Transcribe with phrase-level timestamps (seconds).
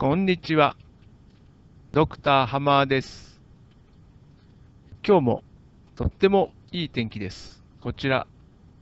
[0.00, 0.76] こんにちは。
[1.92, 3.38] ドクターハマーです。
[5.06, 5.42] 今日も
[5.94, 7.62] とってもいい天気です。
[7.82, 8.26] こちら、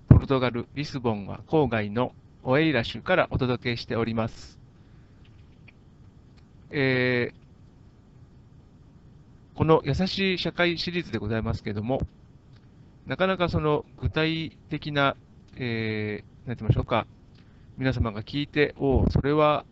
[0.09, 2.13] ポルトガル・リスボンは郊外の
[2.45, 4.61] オエイラ州からお届けしております。
[6.71, 7.39] えー
[9.57, 12.01] この優しい社会シリーズでございますけれども、
[13.07, 15.17] なかなかその具体的な、
[15.57, 17.09] えー、なんて言いましょうか、
[17.77, 19.65] 皆様が聞いて、おお、それは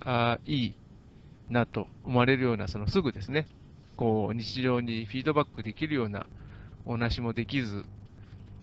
[0.00, 0.74] あいい
[1.50, 3.46] なと思われるような、そのすぐですね、
[3.96, 6.26] こう日常にフィードバックできるような
[6.84, 7.84] お話もできず、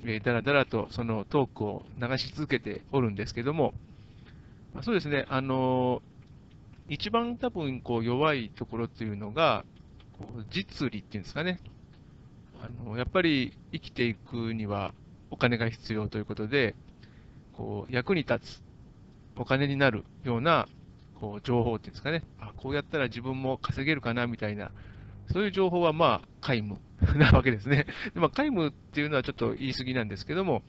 [0.05, 3.73] えーだらだらとそのトークを流し続けておるんですけども、
[4.73, 6.13] まあそうですね、あのー
[6.89, 9.63] 一番多分こう弱いところっていうのが、
[10.19, 11.61] こう実利っていうんですかね、
[12.61, 14.93] あのやっぱり生きていくには
[15.31, 16.75] お金が必要ということで、
[17.53, 18.61] こう役に立つ、
[19.37, 20.67] お金になるような
[21.19, 24.71] こう情報っていうんですかね、あこうやったら自分も稼げるかなみたいな、
[25.31, 26.79] そういう情報はまあ皆無
[27.17, 27.85] なわけですね。
[28.13, 30.63] でまあ、皆無っていうのはちょっと言い過ぎなんですけども、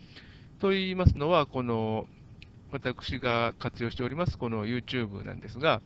[0.60, 2.06] と言いますのは、この
[2.70, 5.80] 私が活用しております、この YouTube なんですが、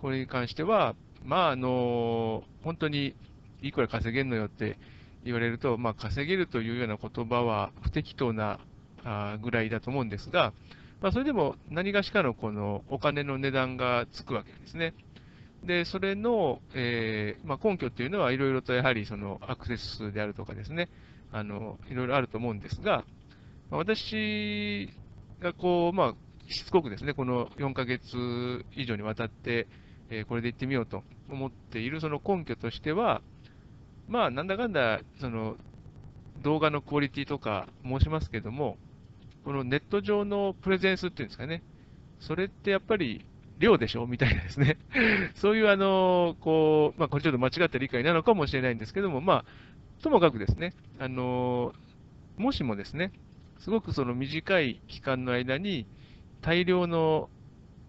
[0.00, 0.94] これに関しては、
[1.24, 3.14] まあ、あの本当に
[3.62, 4.78] いくら稼げるのよって
[5.24, 8.58] 言われると、まあ、稼げるというような言葉は不適当な
[9.42, 10.52] ぐらいだと思うんですが、
[11.00, 14.94] まあ、それでも何がしかのこのお金の値段がつくわけですね。
[15.64, 20.88] で、それの、えーまあ、根拠っていうのは、いろいろとやはりそのアクセス数であるとかですね、
[21.32, 23.04] あのいろいろあると思うんですが、
[23.70, 24.90] まあ私
[25.40, 29.68] がこう、まあ、しつこくですね、この4ヶ月以上にわたって、
[30.10, 33.22] えーこれで行ってみようと思っているその根拠としては、
[34.08, 35.56] まあ、なんだかんだ、その
[36.42, 38.76] 動画のクオリティとか申しますけども、
[39.44, 41.62] このネット上のプレゼンスっていうんですかね、
[42.18, 43.24] それってやっぱり
[43.58, 44.06] 量でしょ？
[44.06, 44.78] みたいなですね、
[45.34, 51.74] そういうあの、こう、まあ、これちょっと間違った理解なのかもしれないんですけども、まあ、ともかくですね、あの、
[52.36, 53.12] もしもですね、
[53.58, 55.86] すごくその短い期間の間に
[56.40, 57.28] 大量の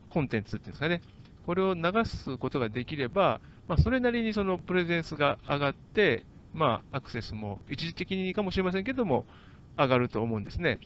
[0.10, 1.02] コンテンツっていうんですかね、
[1.46, 9.26] これを流すことができれば、まあ、それなりにそのプレゼンスが上がって、まあ、アクセスも一時的にかもしれませんけども、
[9.78, 10.80] 上がると思うんですね。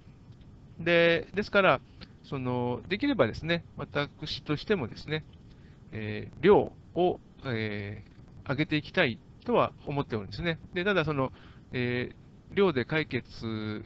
[0.80, 1.82] でですから、
[2.24, 5.24] そのできればですね、私としてもですね、
[5.92, 8.16] えー量を、えー
[8.48, 10.60] 上げていきたいとは思っておるんですね。
[10.76, 11.32] でただその、
[11.72, 13.84] えー量で解決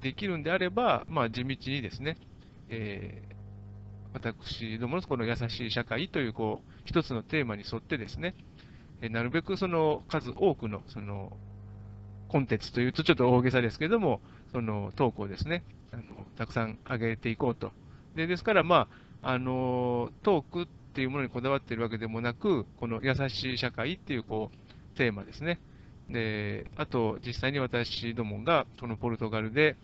[0.00, 2.16] できるんであれば、まあ、地道にですね、
[2.68, 3.38] えー
[4.14, 8.34] 私どものこの優しい社会というこう一つのテーマに沿ってですね、
[9.00, 11.36] えーなるべくその数多くのその
[12.28, 14.20] コンテンツというとちょっと大げさですけれども、
[14.52, 16.02] その投稿ですね、あの
[16.36, 17.72] たくさん上げていこうと。
[18.14, 18.88] でですから、ま
[19.22, 25.60] あ、あのトークっていうものにこだわっているわけでもなく、この優しい社会っていうこうテーマですね。
[26.08, 29.76] で、あと、実際に私どもがこのポルトガルで、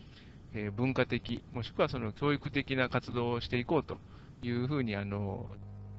[0.55, 3.99] えー文化的、もしくはその教育的な活動をしていこうと
[4.43, 5.47] いうふうに、あの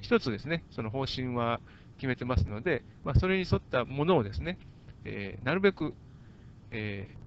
[0.01, 1.59] 一つですね、その方針は
[1.97, 4.57] 決めてますので、まあ、それに沿ったものをですね、
[5.05, 5.93] えーなるべく、
[6.72, 7.25] えー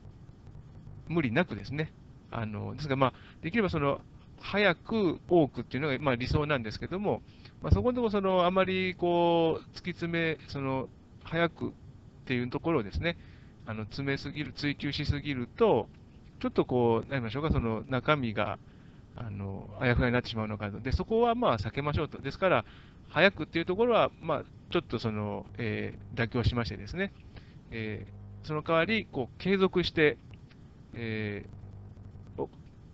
[1.09, 1.93] 無理なくですね、
[2.31, 3.13] あのですが、まあ、
[3.43, 4.01] できればその
[4.41, 7.23] 早く多くっていうのがまあ理想なんですけども、
[7.63, 10.89] まあ、そこのところそのあまりこう突き詰め、その
[11.25, 11.73] 早くっ
[12.27, 13.17] ていうところをですね、
[13.67, 15.89] あの詰めすぎる、追求しすぎると、
[16.41, 18.59] ちょっとこう、何言いましょうか、その中身が
[19.17, 22.65] あのあやふやになってしまうのかと、でそこはまあ避けましょうと、ですから、
[23.09, 27.13] 早くっていうところは、まあ、ちょっとその、えー妥協しましてですね、
[27.71, 30.17] えーその代わりこう継続して、
[30.95, 31.58] えー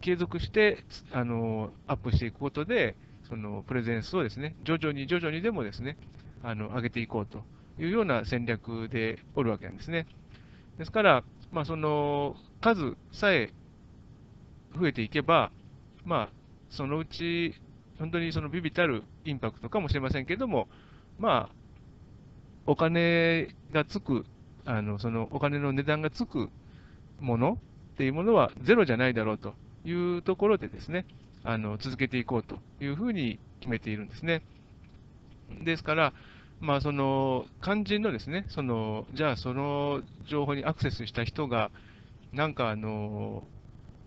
[0.04, 2.94] 継続してあのアップしていくことで、
[3.26, 5.96] そのプレゼンスをですね、徐々に徐々にでもですね、
[6.42, 7.42] あの上げていこうと
[7.82, 10.06] いうような戦略でおるわけなんですね。
[10.76, 13.50] ですから、まあ、その数さえ
[14.78, 15.50] 増えていけば、
[16.04, 16.28] まあ、
[16.68, 17.54] そのうち、
[17.98, 20.68] 本当にそのビビたるインパクトかもしれませんけれども、
[21.18, 21.54] まあ、
[22.66, 24.26] お金がつく、
[24.66, 26.50] あのそのお金の値段がつく
[27.20, 27.58] もの
[27.94, 29.54] っていうものはゼロじゃないだろうと
[29.84, 31.06] いうところでですね、
[31.42, 34.42] あの続けていこうというふうに決めているんですね。
[35.62, 36.12] ですから、
[36.60, 41.70] まあ、その肝心のですね、そのじゃあその情報にアクセスした人が、
[42.32, 43.44] なんかあの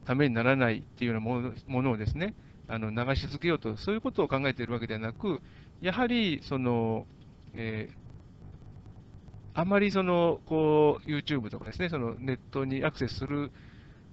[0.05, 2.33] ためにならないっていうようなものものをですね、
[2.67, 5.41] あの流し続けようと、そういうことを考えているわけではなく、
[5.81, 7.05] やはりその、
[7.53, 8.07] えー
[9.57, 13.51] あまりそのこう YouTube とかですね、そのネットにアクセスする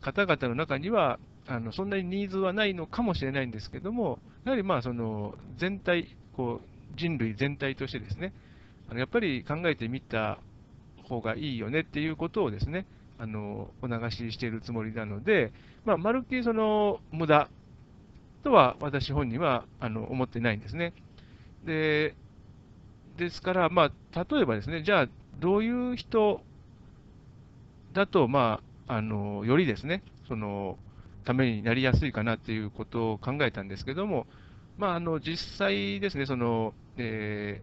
[0.00, 8.32] 方々の中には、あのそんなにニーズはないのかもしれないんですけども、やはりまあその全体、こう人類全体としてですね、
[8.88, 10.38] あのやっぱり考えてみた
[11.08, 12.86] 方がいいよねっていうことをですね、
[13.18, 15.52] あのお流ししているつもりなので、
[15.84, 17.48] まあ、まるっきりその無駄
[18.42, 20.92] とは私本人はあの思ってないんですね。
[21.64, 22.14] で
[23.16, 25.08] ですから、まあ、例えばですね、じゃあ、
[25.38, 26.40] どういう人
[27.92, 30.78] だと、まあ、あのよりですね、その
[31.24, 34.26] ためになりやすいかなっていうことを考えたんですけども、
[34.76, 37.60] まあ、あの実際ですね、そのえ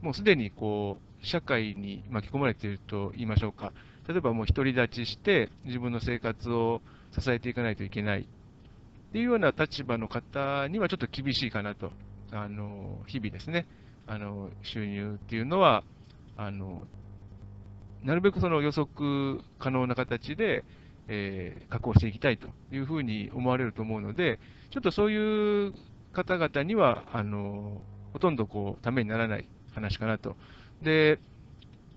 [0.00, 3.72] ー、もうすでにこう社会に巻き込まれていると言いましょうか、
[4.08, 6.80] 例えばもう独り立ちして、自分の生活を
[7.16, 8.24] 支えていかないといけないっ
[9.12, 11.92] ていうような立場の方にはちょっと厳しいかなと、
[12.32, 13.66] あの日々ですね、
[14.06, 15.84] あの収入っていうのは、
[16.36, 16.82] あの
[18.02, 20.64] なるべくその予測可能な形で、
[21.08, 24.38] えー、確保していきたいというふうに思われると思うので、
[24.70, 25.74] ちょっとそういう
[26.12, 27.80] 方々には、あの
[28.12, 30.36] ほとんどこうためにならない話かなと。
[30.82, 31.18] で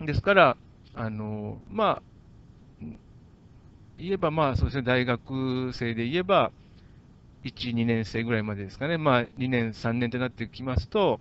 [0.01, 0.57] ですから、
[0.93, 2.01] あのまあ、
[3.97, 6.51] 言えば、まあそうですね、大学生で言えば、
[7.43, 11.19] 1、2年生ぐらいまでですかね、まあ、2年、3年ってなってきますと、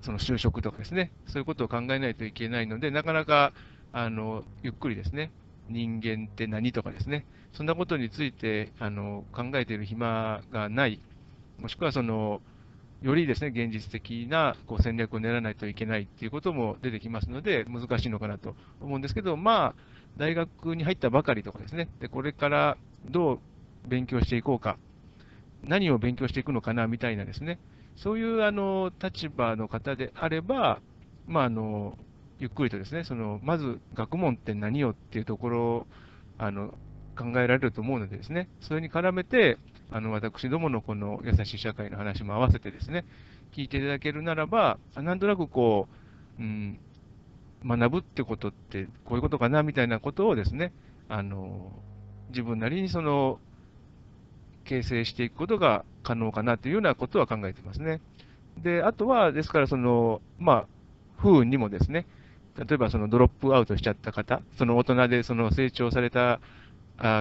[0.00, 3.52] その就職とかですね、そういうことを考えないといけないので、なかなか
[3.92, 5.30] あのゆっくりですね、
[5.68, 11.00] 人間って何とかですね、そんなことについてあの考えている暇がない、
[11.58, 12.40] もしくはその
[13.02, 19.82] よりですね現実的なこう戦略を練らないといけないっていうことも出てきますので、難しいのかなと思うんですけど、まあ、
[20.16, 22.76] 大学に入ったばかりとかですね、でこれから
[23.10, 23.38] どう
[23.86, 24.78] 勉強していこうか、
[25.62, 27.58] 何を勉強していくのかなみたいなですね、
[27.96, 30.80] そういうあの立場の方であれば、
[31.26, 31.98] まあ、あの
[32.38, 35.86] ゆっくりとですね、そのまず学問って何よっていうところを
[36.38, 36.74] あの
[37.16, 39.58] 考えられると思うのでですね、それに絡めて、
[39.90, 43.04] あの私どものこの優しい社会の話も合わせてですね、
[43.52, 45.88] 聞いていただけるならば、なんとなくこ
[46.38, 46.78] う、うん、
[47.64, 50.72] 学ぶってことってこういうことかなみたいなことをですね、
[51.08, 51.72] あの
[52.30, 53.38] 自分なりにその
[54.64, 58.00] 形成していくことが可能かなというようなことは考えてますね。
[58.62, 60.66] で、あとは、ですから、その、まあ、
[61.18, 62.06] 不運にもですね、
[62.58, 66.40] 例えばそのドロップアウトしちゃった方、その大人でその成長された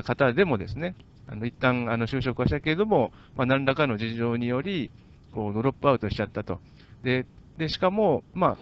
[0.04, 0.96] 方でもですね、
[1.28, 4.92] あの一旦あの就職はしたけれども、まあ、何らかの事情により、
[5.34, 6.60] こうドロップアウトしちゃったと。
[7.04, 7.26] で、
[7.58, 8.58] でしかも、ま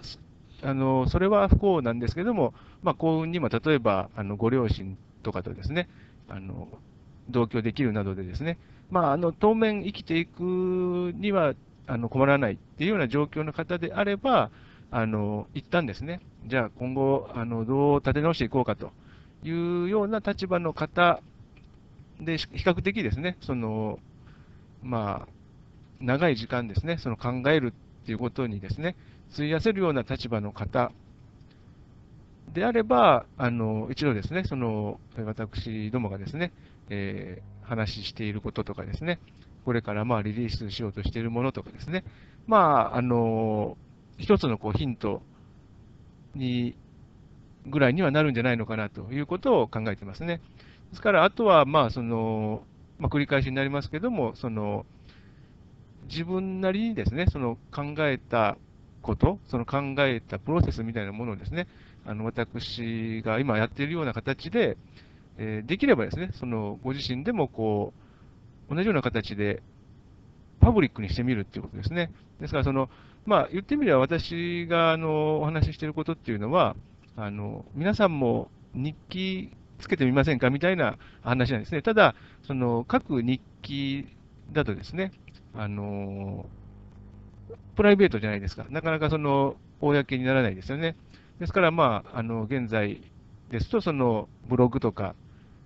[0.63, 5.89] あ、あのそれは不幸なんですけれども、まあ、幸運にも例えばあのご両親とかとですね、
[6.29, 6.67] あの
[7.29, 8.57] 同居できるなどでですね、
[8.89, 11.53] まあ、あの当面生きていくには
[11.87, 14.49] あの困らないっていうような状況の方であれば、
[14.95, 18.91] あの一旦ですね、じゃあ今後、あのどう立て直していこうかと。
[19.45, 21.19] いうような立場の方
[22.21, 23.99] で、比較的ですね、その
[24.83, 25.27] まあ、
[25.99, 27.73] 長い時間ですね、その考える
[28.03, 28.95] っていうことにですね、
[29.33, 30.91] 費やせるような立場の方
[32.53, 36.51] であれば、あの一度ですね、その私どもがですね、
[36.89, 39.19] えー、話していることとかですね、
[39.65, 42.03] これからまあリリースしようとしているものとかですね、
[42.45, 43.77] まあ、あの
[44.17, 45.21] 一つのこうヒント
[46.35, 46.75] に
[47.67, 50.41] ぐらいにはなるんじゃないのかなということを考えてますね。
[50.89, 52.63] ですから、あとは、まあ、その、
[52.99, 54.85] まあ、繰り返しになりますけども、その、
[56.09, 58.57] 自分なりにですね、その考えた
[59.01, 61.67] こと、その考えたプロセスみたいなものをですね、
[62.05, 64.77] あの私が今やっているような形で、
[65.37, 67.93] えー、できればですね、そのご自身でもこ
[68.69, 69.63] う、同じような形で
[70.59, 72.11] パブリックにしてみるっていうことですね。
[72.39, 72.89] ですから、その、
[73.25, 76.75] まあ、言ってみれば私があのお話ししていることっていうのは、
[77.15, 81.81] あの皆さんも日記つけてみませんかみたいな話なんですね。
[81.81, 82.15] ただ、
[82.45, 84.07] その各日記
[84.51, 85.11] だとですね、
[85.55, 86.45] あの
[87.75, 88.65] プライベートじゃないですか。
[88.69, 90.95] なかなかその公にならないですよね。
[91.39, 93.01] ですから、まあ、あの現在
[93.49, 95.15] ですと、そのブログとか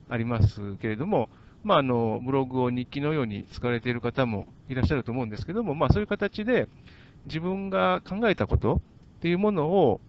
[0.09, 1.29] ありますけれども、
[1.63, 6.67] まあ、あのブログを日記のように使われている方もいらっしゃると思うんですけども、まあ、そういう形で
[7.27, 8.79] 自分が考えたことっ
[9.21, 10.01] ていうものを、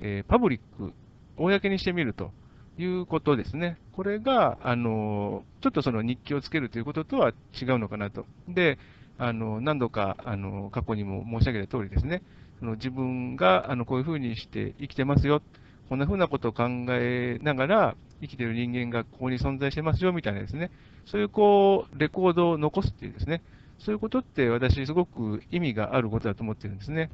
[0.00, 0.92] えー、パブリック、
[1.36, 2.32] 公にしてみると
[2.78, 3.78] いうことですね。
[3.92, 8.26] これが、あのちょっとその日記をつけるということとは違うのかなと。
[8.48, 8.78] で、
[9.18, 12.22] あの何度かあの過去にも申し上げた通りですね、
[12.58, 15.42] その自分があのこういうふうにして生きてますよ、
[15.88, 20.70] こんなふうなことを考えながら生きてる人間がここに存在してますよみたいなですね、
[21.06, 23.42] そういうこうレコードを残すっていうですね、
[23.78, 27.10] そういうことって私、すごく意味があることだと思ってるんですね。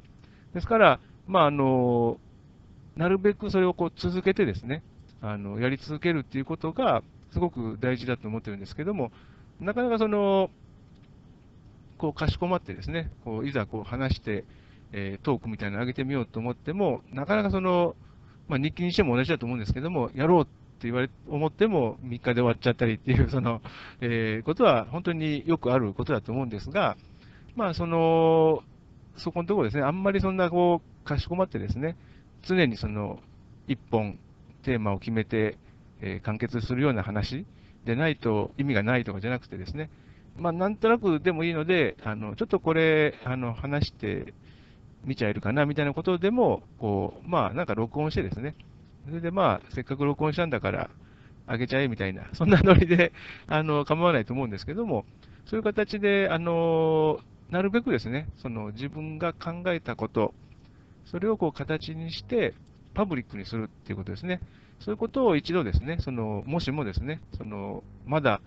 [0.53, 2.17] ですから、まあ、あの
[2.95, 4.83] なるべくそれをこう続けてですね、
[5.21, 9.11] あのやり続けるっていうことがすごく大事だと思ってるんですけども、
[9.59, 10.49] なかなかその、
[11.97, 14.45] こうかしこまってですね、こういざこう話して、
[14.91, 17.95] えートークみたいなの上げてみようと思っても、なかなかその、
[18.47, 20.47] まあ、日記にしても同じだと思うんですけども、やろう
[20.83, 23.61] って言われ、思っても3日で終わっちゃったりっていう、 その、
[24.01, 26.97] えーことは本当によくあることだと思うんですが、
[27.55, 28.63] まあ、その、
[29.15, 31.95] そこのところですね、あんまりそんなこう、かしこまってですね、
[32.41, 33.19] 常にその、
[33.67, 34.19] 一本
[34.63, 35.57] テーマを決めて、
[36.01, 37.45] えー完結するような話
[37.85, 39.89] でないと意味がないとかじゃなくてですね、
[40.37, 44.33] まあ、なんとなくでもいいので、あの、ちょっとこれ、あの、話して
[45.05, 48.55] 見ちゃえるかなみたいなことでも、こう、まあ、なんか録音してですね、
[49.05, 50.89] それでまあ、せっかく録音したんだから、
[51.45, 53.11] あげちゃえみたいな、 そんなノリで、
[53.47, 55.05] あの、構わないと思うんですけども、
[55.45, 57.19] そういう形で、あの、
[57.49, 60.33] なるべくですね、その自分が考えたこと、
[61.05, 62.53] それをこう形にして、
[62.93, 64.39] パブリックにするっていうことですね。
[64.79, 68.41] そういうことを一度ですね、その、もしもですね、その、まだ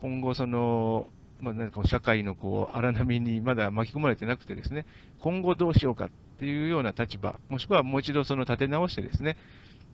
[0.00, 1.08] 今後その、
[1.40, 4.86] まあ、なんか社会のこう荒波にまだ巻き込まれてなくてですね、
[5.20, 9.36] 今後どうしようかっていうような立場、もしくはもう一度その立て直してですね、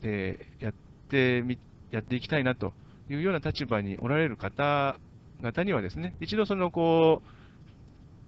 [0.02, 0.74] えーやっ
[1.08, 1.58] てみ、
[1.90, 2.72] やっていきたいなと
[3.08, 7.22] いうような立場におられる方々にはですね、一度そのこ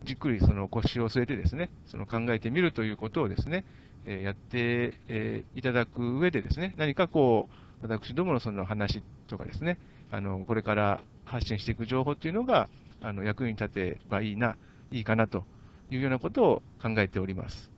[0.03, 3.65] う、じっくりその腰を据えてですね、その考えてみるということをですね、
[4.05, 9.79] えーやって、えーいただく上でですね、何かこう、私どものその話とかですね、
[10.11, 12.69] あの、これから発信していく情報っていうのが、
[13.01, 14.57] あの、役に立てばいいな、
[14.91, 15.45] いいかなと
[15.91, 17.71] いうようなことを考えております。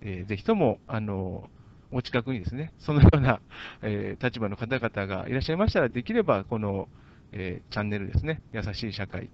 [0.00, 1.50] えーぜひとも、あの、
[1.94, 3.40] お近くにですね、そのような、
[3.82, 6.88] えー立場の方々がいらっしゃいましたら、できれば、この、
[7.32, 9.30] えーチャンネルですね、優しい社会、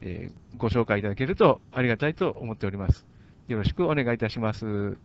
[0.00, 3.06] えーご紹介いただけるとありがたいと思っております。
[3.48, 4.98] よろしくお願いいたします。